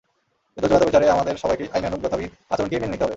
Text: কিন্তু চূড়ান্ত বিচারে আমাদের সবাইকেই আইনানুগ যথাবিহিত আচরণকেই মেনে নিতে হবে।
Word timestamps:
কিন্তু 0.57 0.67
চূড়ান্ত 0.67 0.85
বিচারে 0.87 1.05
আমাদের 1.09 1.35
সবাইকেই 1.37 1.69
আইনানুগ 1.73 1.99
যথাবিহিত 2.03 2.33
আচরণকেই 2.51 2.79
মেনে 2.79 2.91
নিতে 2.91 3.03
হবে। 3.03 3.09